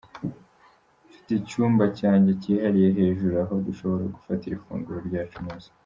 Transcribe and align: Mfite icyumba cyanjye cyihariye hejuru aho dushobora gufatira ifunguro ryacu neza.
Mfite 1.07 1.29
icyumba 1.39 1.83
cyanjye 1.99 2.31
cyihariye 2.41 2.89
hejuru 2.99 3.33
aho 3.43 3.53
dushobora 3.67 4.05
gufatira 4.15 4.53
ifunguro 4.55 4.99
ryacu 5.09 5.39
neza. 5.47 5.69